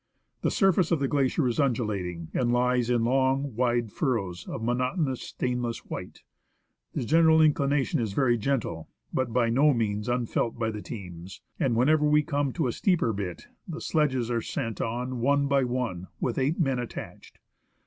[0.41, 5.21] The surface of the glacier is undulating, and lies in long, wide furrows of monotonous,
[5.21, 6.23] stainless white;
[6.93, 11.75] the general inclination is very gentle, but by no means unfelt by the teams, and
[11.75, 16.07] whenever we come to a steeper bit, the sledges are sent on one by one
[16.19, 17.37] with eight men attached.